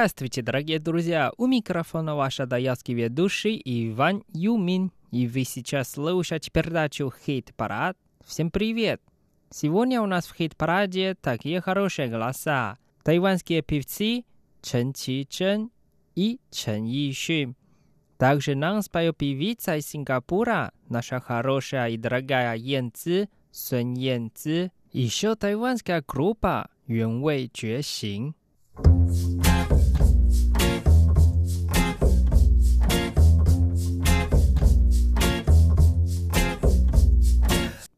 [0.00, 1.30] Здравствуйте, дорогие друзья!
[1.36, 4.92] У микрофона ваша даятский ведущий Иван Юмин.
[5.10, 7.98] И вы сейчас слушаете передачу «Хит Парад».
[8.24, 9.02] Всем привет!
[9.50, 12.78] Сегодня у нас в «Хит Параде» такие хорошие голоса.
[13.02, 14.24] Тайванские певцы
[14.62, 15.70] Чен Чи Чен
[16.14, 17.54] и Чен Йиши.
[18.16, 24.72] Также нам споет певица из Сингапура, наша хорошая и дорогая Ян Ци, Сун Ян Ци.
[24.92, 28.34] Еще тайванская группа Юэн Вэй Джуэ Синь.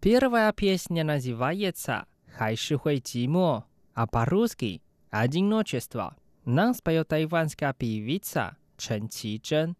[0.00, 6.16] Первая песня называется «Хайши хуй тимо», а по-русски «Одиночество».
[6.46, 9.76] Нам споет тайванская певица Чен Чи Чжен.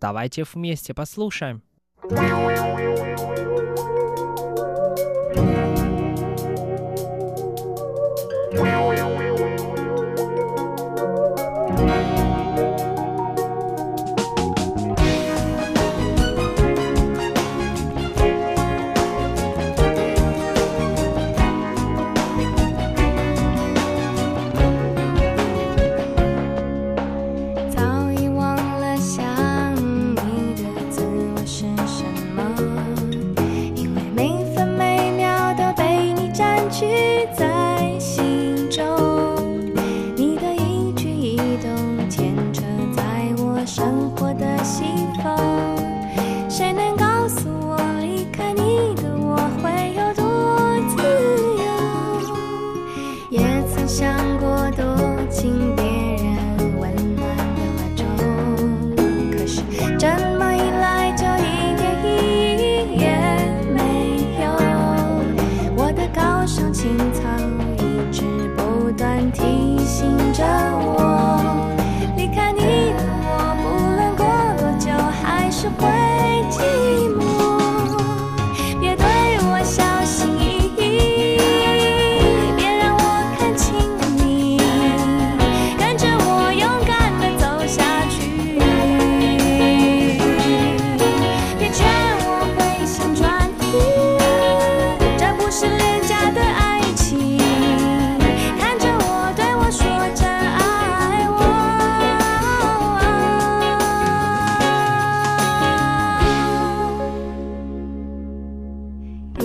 [0.00, 1.62] Давайте вместе послушаем.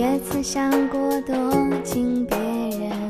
[0.00, 1.36] 也曾想过躲
[1.84, 3.09] 进别人。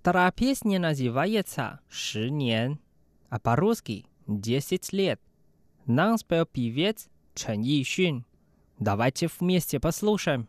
[0.00, 2.80] Вторая песня называется «十年»,
[3.28, 5.20] а по-русски «Десять лет».
[5.84, 8.24] Нам спел певец Чен Йишун.
[8.78, 10.48] Давайте вместе послушаем.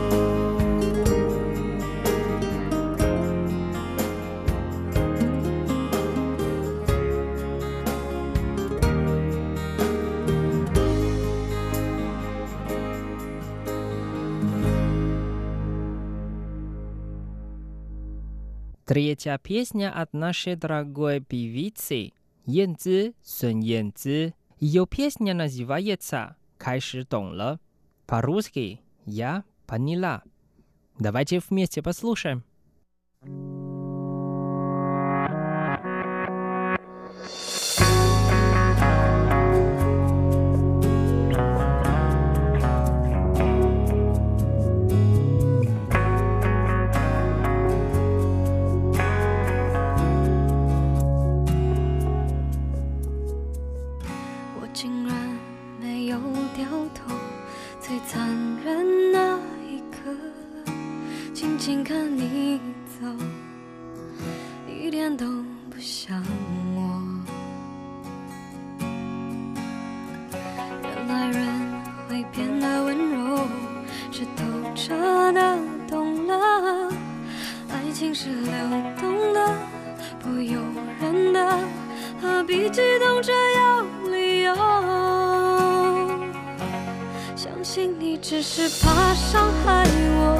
[18.91, 22.11] Третья песня от нашей дорогой певицы
[22.45, 24.35] Янцзи Сун Янцзи.
[24.59, 27.05] Ее песня называется «Кайши
[28.05, 30.23] По-русски «Я поняла».
[30.99, 32.43] Давайте вместе послушаем.
[61.41, 63.07] 静静看你走，
[64.69, 65.25] 一点都
[65.71, 66.23] 不像
[66.75, 67.01] 我。
[70.83, 71.43] 原来人
[72.07, 73.39] 会变得温柔，
[74.11, 74.43] 是透
[74.75, 74.93] 彻
[75.33, 75.57] 的
[75.87, 76.93] 懂了，
[77.71, 78.51] 爱情是流
[78.99, 79.57] 动的，
[80.19, 80.61] 不由
[80.99, 81.57] 人的。
[82.21, 83.81] 何必激动着要
[84.11, 84.53] 理由？
[87.35, 90.37] 相信你只是怕伤害我，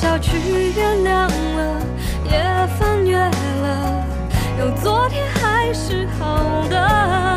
[0.00, 0.30] 笑去
[0.76, 1.26] 原谅
[1.56, 1.82] 了
[2.24, 2.40] 也
[2.78, 4.06] 翻越了
[4.60, 7.27] 有昨天还是好的。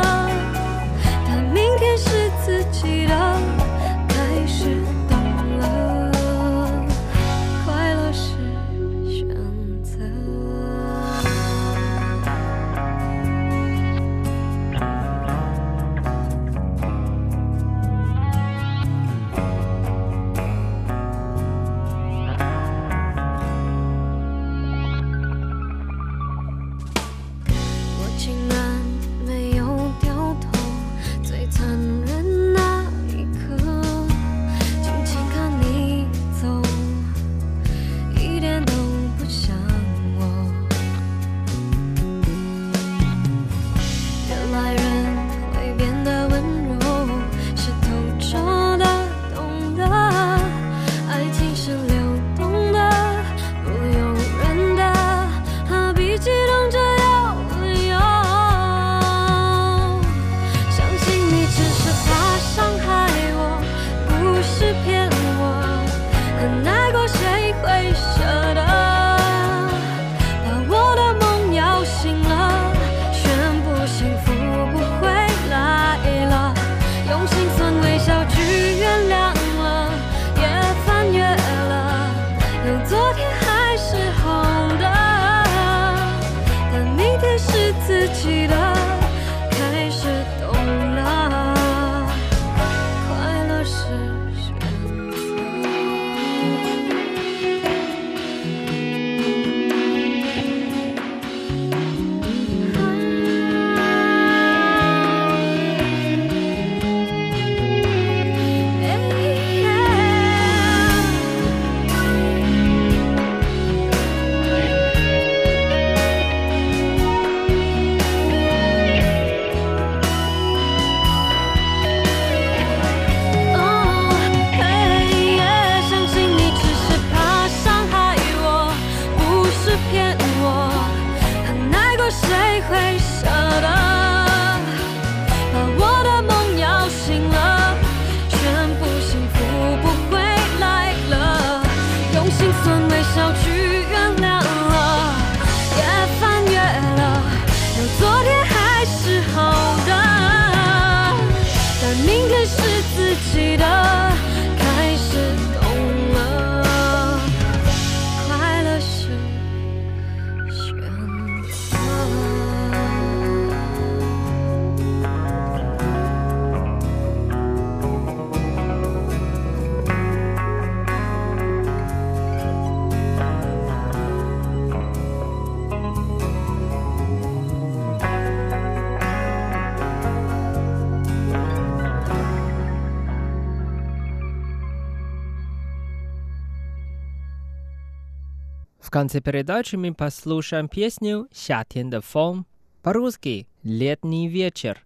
[188.92, 192.44] конце передачи мы послушаем песню «Сятен де фон»
[192.82, 194.84] по-русски «Летний вечер».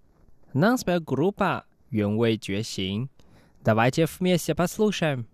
[0.52, 2.40] Нам спел группа «Юнвей
[3.64, 5.26] Давайте вместе послушаем.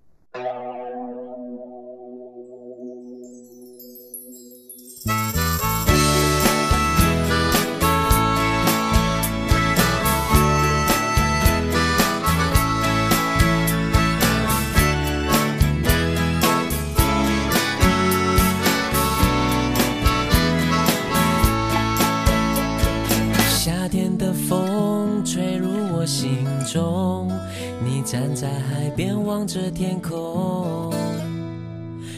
[29.53, 30.91] 着天空。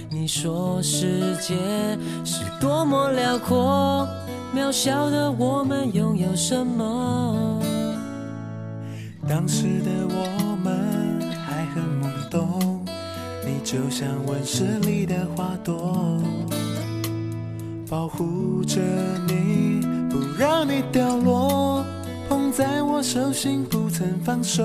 [0.09, 1.57] 你说世界
[2.25, 4.07] 是多么辽阔，
[4.55, 7.61] 渺小的我们拥有什么？
[9.29, 12.87] 当时的我们还很懵懂，
[13.45, 16.23] 你就像温室里的花朵，
[17.91, 18.81] 保护着
[19.27, 21.85] 你，不让你掉落，
[22.29, 24.63] 捧在我手心，不曾放手。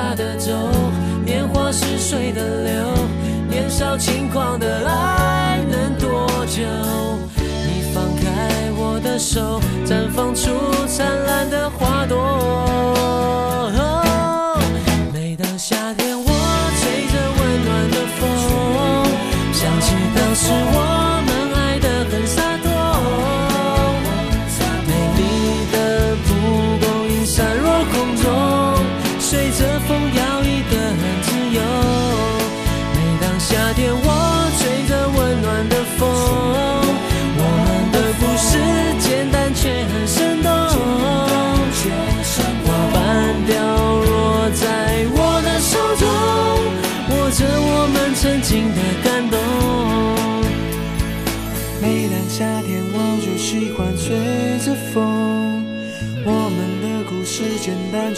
[0.00, 0.50] 下的走，
[1.26, 2.72] 年华似水的流，
[3.50, 6.62] 年少轻狂的爱能多久？
[7.36, 10.50] 你放开我的手，绽放出
[10.86, 12.16] 灿烂的花朵。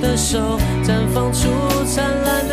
[0.00, 1.48] 的手，绽放出
[1.84, 2.47] 灿烂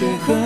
[0.00, 0.39] 却很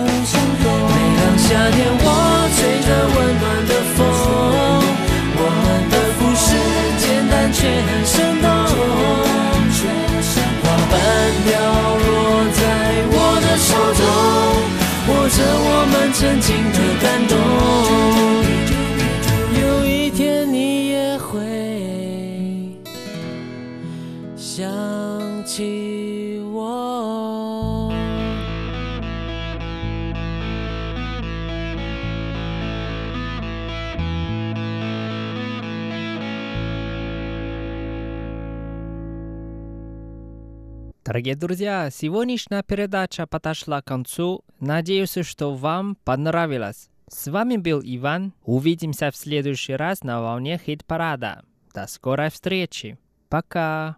[41.25, 44.43] Дорогие друзья, сегодняшняя передача подошла к концу.
[44.59, 46.91] Надеюсь, что вам понравилось.
[47.09, 48.31] С вами был Иван.
[48.43, 51.43] Увидимся в следующий раз на волне хит-парада.
[51.73, 52.99] До скорой встречи.
[53.27, 53.97] Пока.